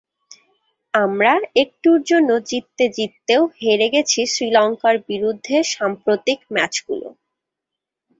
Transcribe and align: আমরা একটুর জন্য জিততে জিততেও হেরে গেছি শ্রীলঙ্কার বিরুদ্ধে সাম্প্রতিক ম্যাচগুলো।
আমরা 0.93 1.31
একটুর 1.63 1.99
জন্য 2.03 2.29
জিততে 2.49 2.85
জিততেও 2.97 3.41
হেরে 3.57 3.87
গেছি 3.93 4.19
শ্রীলঙ্কার 4.33 4.95
বিরুদ্ধে 5.09 5.55
সাম্প্রতিক 5.73 6.39
ম্যাচগুলো। 6.55 7.07